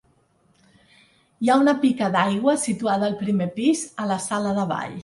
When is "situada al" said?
2.65-3.17